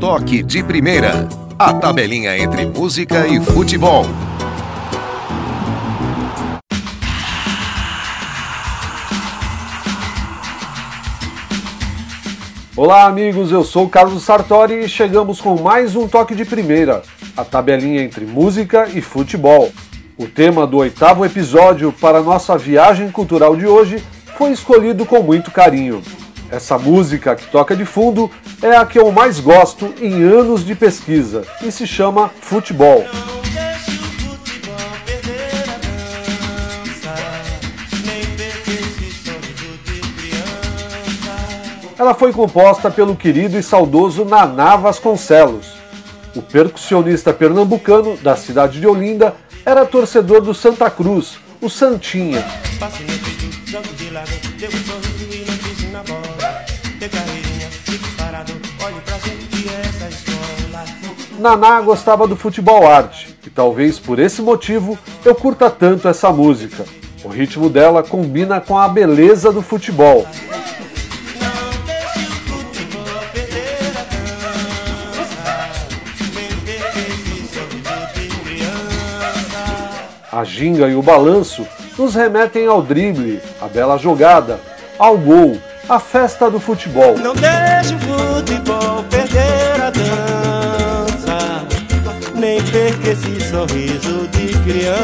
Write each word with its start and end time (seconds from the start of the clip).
Toque 0.00 0.44
de 0.44 0.62
Primeira. 0.62 1.28
A 1.58 1.74
tabelinha 1.74 2.38
entre 2.38 2.64
música 2.64 3.26
e 3.26 3.40
futebol. 3.40 4.06
Olá, 12.76 13.06
amigos. 13.06 13.50
Eu 13.50 13.64
sou 13.64 13.88
Carlos 13.88 14.22
Sartori 14.22 14.84
e 14.84 14.88
chegamos 14.88 15.40
com 15.40 15.60
mais 15.60 15.96
um 15.96 16.06
Toque 16.06 16.36
de 16.36 16.44
Primeira. 16.44 17.02
A 17.36 17.44
tabelinha 17.44 18.00
entre 18.00 18.24
música 18.24 18.88
e 18.94 19.00
futebol. 19.00 19.72
O 20.16 20.28
tema 20.28 20.64
do 20.64 20.76
oitavo 20.76 21.24
episódio 21.24 21.92
para 21.92 22.22
nossa 22.22 22.56
viagem 22.56 23.10
cultural 23.10 23.56
de 23.56 23.66
hoje 23.66 24.00
foi 24.36 24.52
escolhido 24.52 25.04
com 25.04 25.24
muito 25.24 25.50
carinho. 25.50 26.00
Essa 26.50 26.78
música 26.78 27.36
que 27.36 27.46
toca 27.46 27.76
de 27.76 27.84
fundo 27.84 28.30
é 28.62 28.74
a 28.74 28.86
que 28.86 28.98
eu 28.98 29.12
mais 29.12 29.38
gosto 29.38 29.92
em 30.00 30.22
anos 30.22 30.64
de 30.64 30.74
pesquisa 30.74 31.44
e 31.62 31.70
se 31.70 31.86
chama 31.86 32.30
Futebol. 32.40 33.04
Ela 41.98 42.14
foi 42.14 42.32
composta 42.32 42.90
pelo 42.90 43.14
querido 43.14 43.58
e 43.58 43.62
saudoso 43.62 44.24
Naná 44.24 44.76
Vasconcelos. 44.76 45.76
O 46.34 46.40
percussionista 46.40 47.32
pernambucano 47.32 48.16
da 48.18 48.36
cidade 48.36 48.80
de 48.80 48.86
Olinda 48.86 49.34
era 49.66 49.84
torcedor 49.84 50.40
do 50.40 50.54
Santa 50.54 50.88
Cruz, 50.88 51.38
o 51.60 51.68
Santinha. 51.68 52.42
Naná 61.38 61.80
gostava 61.80 62.26
do 62.26 62.34
futebol 62.36 62.86
arte 62.86 63.38
e 63.46 63.50
talvez 63.50 63.98
por 63.98 64.18
esse 64.18 64.42
motivo 64.42 64.98
eu 65.24 65.34
curta 65.34 65.70
tanto 65.70 66.08
essa 66.08 66.30
música. 66.30 66.84
O 67.24 67.28
ritmo 67.28 67.70
dela 67.70 68.02
combina 68.02 68.60
com 68.60 68.76
a 68.76 68.88
beleza 68.88 69.52
do 69.52 69.62
futebol. 69.62 70.26
A 80.30 80.44
ginga 80.44 80.88
e 80.88 80.94
o 80.94 81.02
balanço 81.02 81.66
nos 81.96 82.14
remetem 82.14 82.66
ao 82.66 82.82
drible, 82.82 83.40
à 83.60 83.66
bela 83.66 83.96
jogada, 83.96 84.60
ao 84.98 85.16
gol, 85.16 85.58
à 85.88 85.98
festa 85.98 86.50
do 86.50 86.60
futebol. 86.60 87.16
Não 87.18 87.34
deixe 87.34 87.94
o 87.94 87.98
futebol 88.00 89.02
perder 89.04 89.80
a 89.80 89.90
dança, 89.90 91.66
nem 92.34 92.62
perca 92.62 93.08
esse 93.10 93.40
sorriso 93.48 94.28
de 94.28 94.48
criança. 94.58 94.98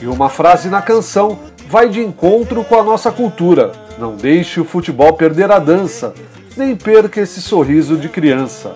E 0.00 0.06
uma 0.06 0.30
frase 0.30 0.70
na 0.70 0.80
canção 0.80 1.38
vai 1.68 1.90
de 1.90 2.00
encontro 2.00 2.64
com 2.64 2.78
a 2.78 2.82
nossa 2.82 3.12
cultura. 3.12 3.72
Não 3.98 4.16
deixe 4.16 4.58
o 4.58 4.64
futebol 4.64 5.12
perder 5.12 5.50
a 5.52 5.58
dança, 5.58 6.14
nem 6.56 6.74
perca 6.74 7.20
esse 7.20 7.42
sorriso 7.42 7.96
de 7.96 8.08
criança. 8.08 8.72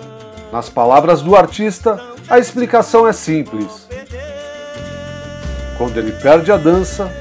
Nas 0.51 0.69
palavras 0.69 1.21
do 1.21 1.35
artista, 1.35 1.99
a 2.29 2.37
explicação 2.37 3.07
é 3.07 3.13
simples. 3.13 3.87
Quando 5.77 5.97
ele 5.97 6.11
perde 6.11 6.51
a 6.51 6.57
dança, 6.57 7.11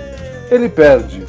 ele 0.50 0.68
perde. 0.68 1.19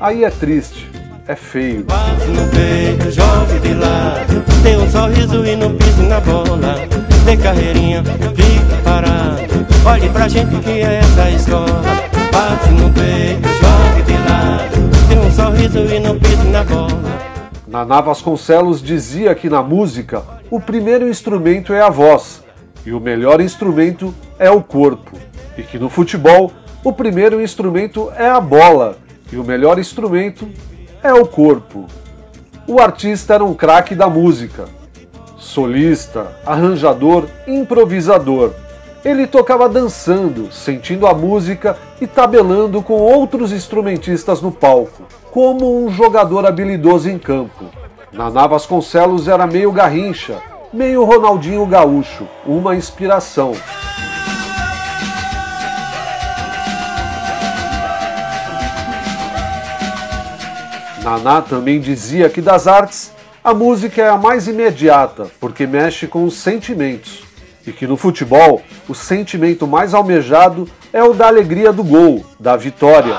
Aí 0.00 0.22
é 0.22 0.30
triste, 0.30 0.88
é 1.26 1.34
feio. 1.34 1.80
No 1.80 2.48
peito, 2.50 3.10
jogue 3.10 3.58
de 3.60 3.74
lado, 3.74 4.44
tem 4.62 4.76
um 4.76 4.88
sorriso 4.88 5.44
e 5.44 5.56
não 5.56 5.74
pise 5.74 6.02
na 6.02 6.20
bola. 6.20 6.76
Dê 7.24 7.36
carreirinha, 7.36 8.04
fica 8.04 8.76
parado, 8.84 9.66
olhe 9.84 10.08
pra 10.10 10.28
gente 10.28 10.56
que 10.60 10.70
é 10.70 11.00
essa 11.00 11.30
escola. 11.30 11.82
Bate 12.32 12.70
no 12.70 12.92
peito, 12.92 13.48
jogue 13.48 14.02
de 14.06 14.12
lado, 14.12 15.08
tem 15.08 15.18
um 15.18 15.32
sorriso 15.32 15.78
e 15.80 15.98
não 15.98 16.16
pise 16.16 16.46
na 16.46 16.62
bola. 16.62 17.18
Naná 17.66 18.00
Vasconcelos 18.00 18.80
dizia 18.80 19.34
que 19.34 19.50
na 19.50 19.64
música 19.64 20.22
o 20.48 20.60
primeiro 20.60 21.08
instrumento 21.08 21.72
é 21.72 21.80
a 21.80 21.90
voz 21.90 22.44
e 22.86 22.92
o 22.92 23.00
melhor 23.00 23.40
instrumento 23.40 24.14
é 24.38 24.48
o 24.48 24.62
corpo, 24.62 25.18
e 25.56 25.62
que 25.64 25.76
no 25.76 25.88
futebol 25.90 26.52
o 26.84 26.92
primeiro 26.92 27.42
instrumento 27.42 28.12
é 28.16 28.28
a 28.28 28.40
bola 28.40 28.96
e 29.32 29.36
o 29.36 29.44
melhor 29.44 29.78
instrumento 29.78 30.48
é 31.02 31.12
o 31.12 31.26
corpo. 31.26 31.86
O 32.66 32.80
artista 32.80 33.34
era 33.34 33.44
um 33.44 33.54
craque 33.54 33.94
da 33.94 34.08
música, 34.08 34.66
solista, 35.36 36.36
arranjador, 36.44 37.26
improvisador. 37.46 38.52
Ele 39.04 39.26
tocava 39.26 39.68
dançando, 39.68 40.52
sentindo 40.52 41.06
a 41.06 41.14
música 41.14 41.76
e 42.00 42.06
tabelando 42.06 42.82
com 42.82 42.94
outros 42.94 43.52
instrumentistas 43.52 44.42
no 44.42 44.52
palco, 44.52 45.04
como 45.30 45.84
um 45.84 45.90
jogador 45.90 46.44
habilidoso 46.44 47.08
em 47.08 47.18
campo. 47.18 47.64
Naná 48.12 48.46
Vasconcelos 48.46 49.28
era 49.28 49.46
meio 49.46 49.70
garrincha, 49.70 50.42
meio 50.72 51.04
Ronaldinho 51.04 51.64
Gaúcho, 51.64 52.26
uma 52.44 52.74
inspiração. 52.74 53.52
Naná 61.08 61.40
também 61.40 61.80
dizia 61.80 62.28
que 62.28 62.42
das 62.42 62.66
artes, 62.66 63.10
a 63.42 63.54
música 63.54 64.02
é 64.02 64.10
a 64.10 64.18
mais 64.18 64.46
imediata, 64.46 65.28
porque 65.40 65.66
mexe 65.66 66.06
com 66.06 66.24
os 66.24 66.34
sentimentos. 66.34 67.24
E 67.66 67.72
que 67.72 67.86
no 67.86 67.96
futebol, 67.96 68.62
o 68.86 68.94
sentimento 68.94 69.66
mais 69.66 69.94
almejado 69.94 70.68
é 70.92 71.02
o 71.02 71.14
da 71.14 71.26
alegria 71.26 71.72
do 71.72 71.82
gol, 71.82 72.26
da 72.38 72.56
vitória. 72.56 73.18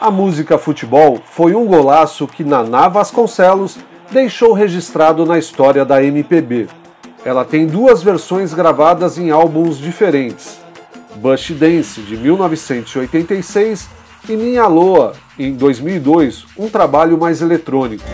A 0.00 0.10
música 0.10 0.56
Futebol 0.56 1.20
foi 1.26 1.54
um 1.54 1.66
golaço 1.66 2.26
que 2.26 2.44
Naná 2.44 2.88
Vasconcelos 2.88 3.76
deixou 4.10 4.54
registrado 4.54 5.26
na 5.26 5.38
história 5.38 5.84
da 5.84 6.02
MPB. 6.02 6.68
Ela 7.26 7.44
tem 7.44 7.66
duas 7.66 8.04
versões 8.04 8.54
gravadas 8.54 9.18
em 9.18 9.32
álbuns 9.32 9.78
diferentes: 9.78 10.60
Bush 11.16 11.50
Dance 11.50 12.00
de 12.00 12.16
1986 12.16 13.88
e 14.28 14.36
Minha 14.36 14.68
Loa 14.68 15.12
em 15.36 15.52
2002, 15.52 16.46
um 16.56 16.68
trabalho 16.68 17.18
mais 17.18 17.42
eletrônico. 17.42 18.04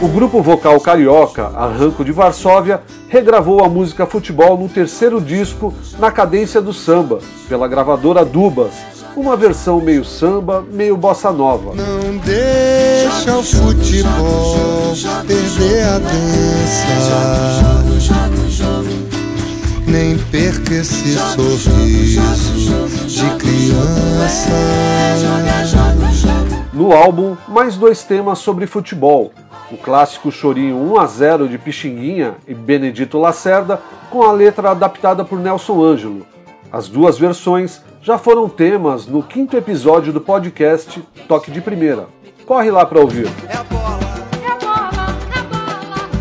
O 0.00 0.08
grupo 0.08 0.42
vocal 0.42 0.80
carioca 0.80 1.48
Arranco 1.56 2.04
de 2.04 2.12
Varsóvia 2.12 2.82
regravou 3.08 3.64
a 3.64 3.68
música 3.68 4.06
Futebol 4.06 4.56
no 4.56 4.68
terceiro 4.68 5.20
disco 5.20 5.74
Na 5.98 6.10
Cadência 6.10 6.60
do 6.60 6.72
Samba, 6.72 7.18
pela 7.48 7.66
gravadora 7.66 8.24
Dubas, 8.24 8.72
uma 9.16 9.36
versão 9.36 9.80
meio 9.80 10.04
samba, 10.04 10.64
meio 10.72 10.96
bossa 10.96 11.32
nova. 11.32 11.74
Não 11.74 12.16
deixa 12.18 13.36
o 13.36 13.42
futebol 13.42 14.94
perder 15.26 15.82
a 15.84 15.98
dança, 15.98 17.40
nem 19.86 20.16
perca 20.16 20.74
esse 20.74 21.18
sorriso 21.34 22.22
de 23.08 23.30
criança. 23.36 24.50
No 26.80 26.94
álbum, 26.94 27.36
mais 27.46 27.76
dois 27.76 28.02
temas 28.04 28.38
sobre 28.38 28.66
futebol. 28.66 29.32
O 29.70 29.76
clássico 29.76 30.32
chorinho 30.32 30.76
1 30.94 30.98
a 30.98 31.06
0 31.06 31.46
de 31.46 31.58
Pixinguinha 31.58 32.36
e 32.48 32.54
Benedito 32.54 33.18
Lacerda, 33.18 33.82
com 34.08 34.22
a 34.22 34.32
letra 34.32 34.70
adaptada 34.70 35.22
por 35.22 35.38
Nelson 35.38 35.78
Ângelo. 35.84 36.26
As 36.72 36.88
duas 36.88 37.18
versões 37.18 37.82
já 38.00 38.16
foram 38.16 38.48
temas 38.48 39.06
no 39.06 39.22
quinto 39.22 39.58
episódio 39.58 40.10
do 40.10 40.22
podcast 40.22 41.06
Toque 41.28 41.50
de 41.50 41.60
Primeira. 41.60 42.06
Corre 42.46 42.70
lá 42.70 42.86
para 42.86 42.98
ouvir. 42.98 43.26
É 43.26 43.52
É 43.52 43.56
é 43.56 43.58
a 43.58 43.64
bola. 43.64 43.98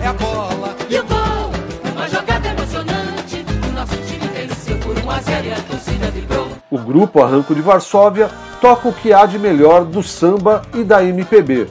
a 0.09 0.13
bola. 0.13 0.75
O 0.89 1.07
gol, 1.07 1.93
uma 1.95 2.07
jogada 2.09 2.49
emocionante. 2.49 3.45
O 3.65 3.71
nosso 3.71 3.95
time 4.05 4.27
venceu 4.27 4.77
por 4.79 5.05
1 5.05 5.09
a 5.09 5.21
0 5.21 5.53
a 5.53 5.71
torcida 5.71 6.11
vibrou. 6.11 6.47
O 6.69 6.77
grupo 6.79 7.23
Arranco 7.23 7.55
de 7.55 7.61
Varsóvia 7.61 8.29
toca 8.61 8.89
o 8.89 8.93
que 8.93 9.13
há 9.13 9.25
de 9.25 9.39
melhor 9.39 9.85
do 9.85 10.03
samba 10.03 10.61
e 10.73 10.83
da 10.83 11.03
MPB. 11.03 11.67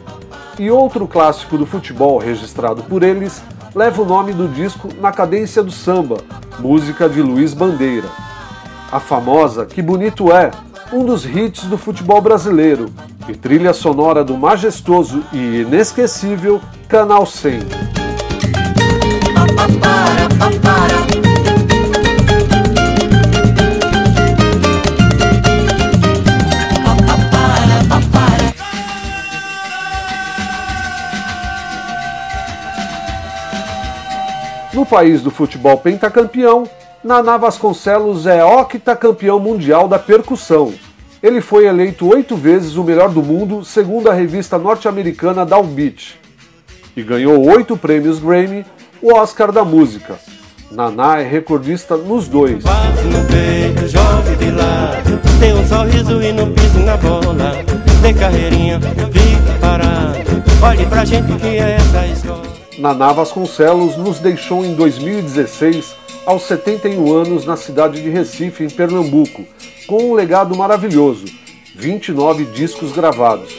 E 0.59 0.71
outro 0.71 1.07
clássico 1.07 1.57
do 1.57 1.67
futebol 1.67 2.19
registrado 2.19 2.83
por 2.83 3.03
eles, 3.03 3.43
leva 3.75 4.03
o 4.03 4.05
nome 4.05 4.33
do 4.33 4.49
disco 4.49 4.89
Na 5.01 5.13
Cadência 5.13 5.63
do 5.63 5.71
Samba, 5.71 6.19
música 6.59 7.09
de 7.09 7.23
Luiz 7.23 7.55
Bandeira. 7.55 8.09
A 8.91 8.99
famosa 8.99 9.67
Que 9.67 9.83
Bonito 9.83 10.33
É, 10.33 10.51
um 10.93 11.05
dos 11.05 11.25
hits 11.25 11.65
do 11.65 11.77
futebol 11.77 12.21
brasileiro, 12.21 12.91
e 13.29 13.35
trilha 13.35 13.75
sonora 13.75 14.25
do 14.25 14.37
majestoso 14.37 15.23
e 15.33 15.61
inesquecível 15.61 16.61
Canal 16.89 17.27
100. 17.27 17.61
No 34.73 34.85
país 34.85 35.23
do 35.23 35.31
futebol 35.31 35.79
pentacampeão, 35.79 36.65
Naná 37.03 37.37
Vasconcelos 37.37 38.27
é 38.27 38.45
octacampeão 38.45 39.41
mundial 39.41 39.89
da 39.89 39.99
percussão. 39.99 40.75
Ele 41.23 41.41
foi 41.41 41.67
eleito 41.67 42.07
oito 42.07 42.37
vezes 42.37 42.77
o 42.77 42.85
melhor 42.85 43.09
do 43.09 43.23
mundo, 43.23 43.65
segundo 43.65 44.11
a 44.11 44.15
revista 44.15 44.59
norte-americana 44.59 45.47
Downbeat, 45.47 46.21
e 46.97 47.03
ganhou 47.03 47.45
oito 47.51 47.77
prêmios 47.77 48.19
Grammy, 48.19 48.65
o 49.01 49.15
Oscar 49.15 49.51
da 49.51 49.65
música. 49.65 50.19
Naná 50.71 51.19
é 51.19 51.27
recordista 51.27 51.97
nos 51.97 52.29
dois. 52.29 52.63
Naná 62.79 63.11
Vasconcelos 63.11 63.97
nos 63.97 64.21
deixou 64.21 64.65
em 64.65 64.73
2016, 64.73 65.97
aos 66.25 66.45
71 66.45 67.13
anos, 67.13 67.45
na 67.45 67.57
cidade 67.57 68.01
de 68.01 68.09
Recife, 68.09 68.63
em 68.63 68.71
Pernambuco, 68.71 69.45
com 69.89 70.11
um 70.11 70.15
legado 70.15 70.57
maravilhoso: 70.57 71.25
29 71.75 72.45
discos 72.45 72.93
gravados. 72.93 73.53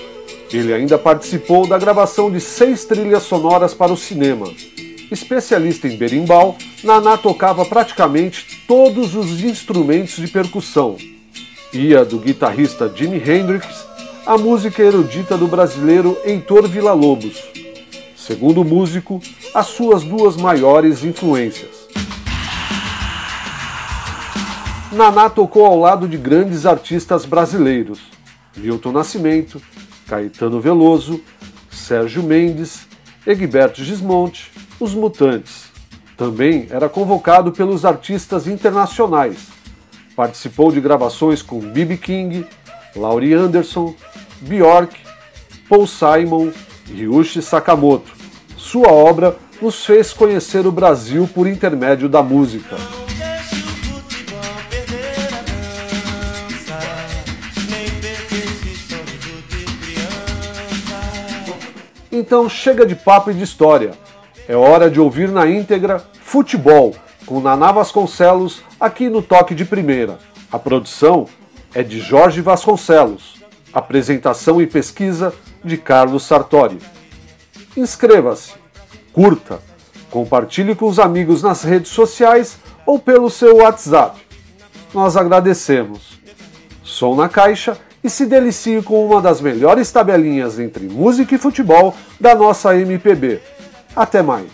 Ele 0.54 0.74
ainda 0.74 0.98
participou 0.98 1.68
da 1.68 1.78
gravação 1.78 2.32
de 2.32 2.40
seis 2.40 2.86
trilhas 2.86 3.24
sonoras 3.24 3.74
para 3.74 3.92
o 3.92 3.98
cinema. 3.98 4.48
Especialista 5.12 5.86
em 5.86 5.98
berimbau, 5.98 6.58
Naná 6.82 7.18
tocava 7.18 7.66
praticamente 7.66 8.64
todos 8.66 9.16
os 9.16 9.44
instrumentos 9.44 10.16
de 10.16 10.30
percussão. 10.30 10.96
Ia 11.74 12.06
do 12.06 12.20
guitarrista 12.20 12.90
Jimi 12.96 13.18
Hendrix 13.18 13.68
à 14.26 14.38
música 14.38 14.82
erudita 14.82 15.38
do 15.38 15.48
brasileiro 15.48 16.18
Heitor 16.24 16.70
Villa-Lobos. 16.70 17.69
Segundo 18.30 18.62
o 18.62 18.64
músico, 18.64 19.20
as 19.56 19.66
suas 19.66 20.04
duas 20.04 20.38
maiores 20.38 21.04
influências. 21.04 21.88
Naná 24.92 25.32
tocou 25.32 25.66
ao 25.66 25.80
lado 25.80 26.08
de 26.08 26.16
grandes 26.16 26.68
artistas 26.68 27.26
brasileiros: 27.26 28.00
Milton 28.56 28.92
Nascimento, 28.92 29.60
Caetano 30.08 30.62
Veloso, 30.62 31.20
Sérgio 31.72 32.22
Mendes, 32.22 32.88
Egberto 33.26 33.84
Gismonte, 33.84 34.52
Os 34.80 34.94
Mutantes. 34.94 35.72
Também 36.16 36.68
era 36.70 36.88
convocado 36.88 37.52
pelos 37.52 37.84
artistas 37.84 38.46
internacionais. 38.46 39.48
Participou 40.16 40.72
de 40.72 40.80
gravações 40.80 41.42
com 41.42 41.60
B.B. 41.60 41.98
King, 41.98 42.46
Laurie 42.96 43.34
Anderson, 43.34 43.96
Bjork, 44.42 44.96
Paul 45.68 45.88
Simon 45.88 46.52
e 46.92 46.94
Ryuichi 46.94 47.42
Sakamoto. 47.42 48.19
Sua 48.60 48.92
obra 48.92 49.38
nos 49.62 49.86
fez 49.86 50.12
conhecer 50.12 50.68
o 50.68 50.72
Brasil 50.72 51.28
por 51.34 51.48
intermédio 51.48 52.10
da 52.10 52.22
música. 52.22 52.76
Então 62.12 62.50
chega 62.50 62.86
de 62.86 62.96
papo 62.96 63.32
e 63.32 63.34
de 63.34 63.44
história. 63.44 63.92
É 64.46 64.58
hora 64.58 64.90
de 64.92 65.00
ouvir 65.00 65.30
na 65.30 65.48
íntegra 65.48 66.04
Futebol, 66.22 66.94
com 67.26 67.40
Naná 67.40 67.72
Vasconcelos, 67.72 68.62
aqui 68.78 69.10
no 69.10 69.22
Toque 69.22 69.56
de 69.56 69.64
Primeira. 69.64 70.20
A 70.52 70.60
produção 70.60 71.28
é 71.74 71.82
de 71.82 72.02
Jorge 72.02 72.42
Vasconcelos. 72.42 73.42
Apresentação 73.74 74.62
e 74.62 74.68
pesquisa 74.68 75.34
de 75.64 75.78
Carlos 75.78 76.24
Sartori. 76.24 76.78
Inscreva-se, 77.80 78.52
curta, 79.14 79.62
compartilhe 80.12 80.76
com 80.76 80.86
os 80.86 81.00
amigos 81.00 81.42
nas 81.42 81.64
redes 81.64 81.90
sociais 81.92 82.58
ou 82.86 83.00
pelo 83.00 83.30
seu 83.30 83.56
WhatsApp. 83.56 84.20
Nós 84.94 85.16
agradecemos. 85.16 86.20
Som 86.84 87.16
na 87.16 87.30
caixa 87.30 87.78
e 88.04 88.10
se 88.10 88.26
delicie 88.26 88.82
com 88.82 89.06
uma 89.06 89.22
das 89.22 89.40
melhores 89.40 89.90
tabelinhas 89.94 90.60
entre 90.60 90.90
música 90.90 91.36
e 91.36 91.38
futebol 91.38 91.96
da 92.20 92.36
nossa 92.36 92.76
MPB. 92.78 93.40
Até 93.96 94.22
mais. 94.22 94.50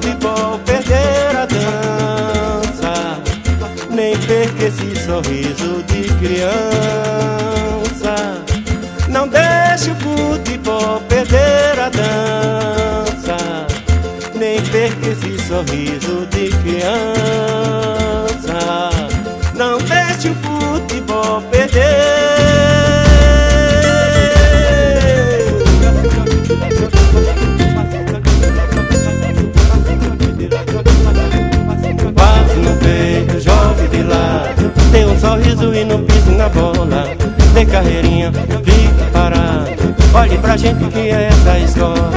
Futebol 0.00 0.58
perder 0.60 1.36
a 1.36 1.46
dança, 1.46 3.20
nem 3.90 4.16
perca 4.16 4.64
esse 4.64 4.96
sorriso 5.04 5.82
de 5.84 6.04
criança. 6.14 7.34
Não 9.08 9.28
deixe 9.28 9.90
o 9.90 9.94
futebol 9.96 11.00
perder 11.08 11.78
a 11.78 11.90
dança, 11.90 13.66
nem 14.34 14.60
perca 14.62 15.08
esse 15.08 15.38
sorriso 15.46 16.26
de 16.30 16.48
criança. 16.62 17.19
E 35.74 35.84
não 35.84 36.02
pise 36.04 36.30
na 36.32 36.48
bola. 36.48 37.04
Dê 37.54 37.64
carreirinha, 37.64 38.32
fique 38.32 39.10
parado. 39.12 39.94
Olhe 40.14 40.38
pra 40.38 40.56
gente 40.56 40.84
que 40.86 41.10
é 41.10 41.28
essa 41.28 41.58
escola. 41.58 42.10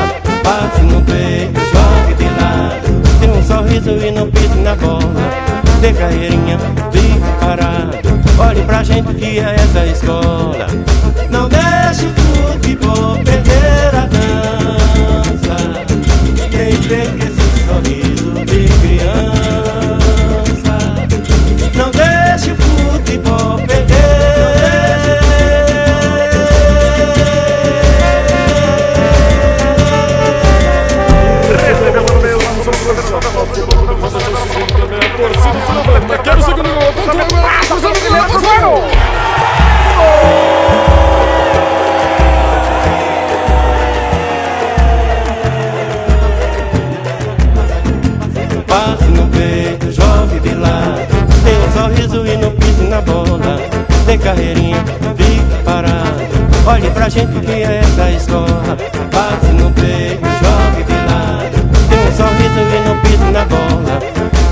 Passe 0.43 0.81
no 0.81 1.01
peito, 1.01 1.59
jogue 1.59 2.13
de 2.15 2.25
lado. 2.25 3.19
Dê 3.19 3.27
um 3.27 3.43
sorriso 3.43 3.91
e 3.91 4.11
não 4.11 4.29
pise 4.29 4.59
na 4.59 4.75
bola. 4.75 5.03
Dê 5.81 5.93
carreirinha, 5.93 6.57
fique 6.91 7.19
parado. 7.39 7.97
Olhe 8.37 8.61
pra 8.63 8.83
gente 8.83 9.13
que 9.13 9.39
é 9.39 9.55
essa 9.55 9.85
escola. 9.85 10.67
Não 11.29 11.49
deixe 11.49 12.05
o 12.05 12.09
futebol 12.09 13.17
perder 13.23 13.95
a 13.95 14.05
dança. 14.05 15.55
Quem 16.49 16.77
perca 16.87 17.22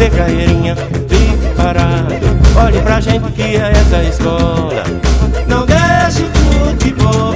Dê 0.02 0.10
carreirinha, 0.10 0.76
fique 0.76 1.56
parado. 1.56 2.16
Olhe 2.60 2.82
pra 2.82 3.00
gente 3.00 3.32
que 3.34 3.56
é 3.56 3.70
essa 3.70 4.02
escola. 4.02 4.84
Não 5.48 5.64
deixe 5.64 6.24
o 6.24 6.70
futebol 6.72 7.36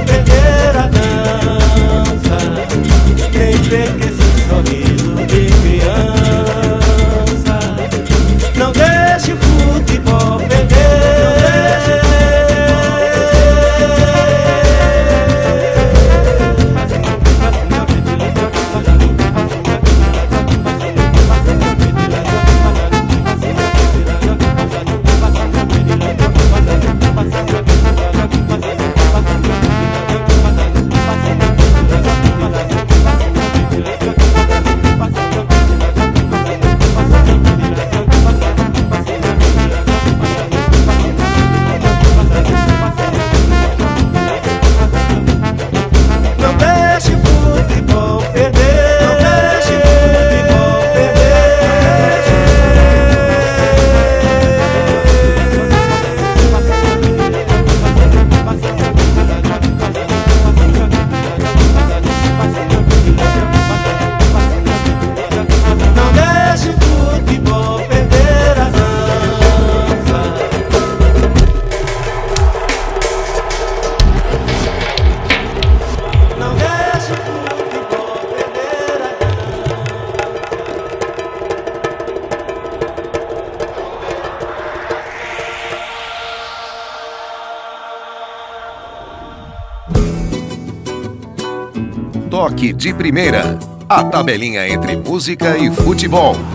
Toque 92.56 92.72
de 92.72 92.94
primeira. 92.94 93.60
A 93.90 94.02
tabelinha 94.06 94.66
entre 94.66 94.96
música 94.96 95.58
e 95.58 95.70
futebol. 95.70 96.55